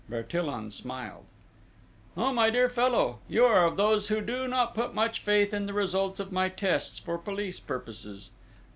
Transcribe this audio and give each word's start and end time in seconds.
Bertillon 0.09 0.71
smiled: 0.71 1.25
"Oh, 2.17 2.33
my 2.33 2.49
dear 2.49 2.69
fellow, 2.69 3.19
you 3.29 3.45
are 3.45 3.67
of 3.67 3.77
those 3.77 4.07
who 4.07 4.19
do 4.19 4.47
not 4.47 4.73
put 4.73 4.95
much 4.95 5.19
faith 5.19 5.53
in 5.53 5.67
the 5.67 5.73
results 5.73 6.19
of 6.19 6.31
my 6.31 6.49
tests 6.49 6.97
for 6.97 7.19
police 7.19 7.59
purposes! 7.59 8.31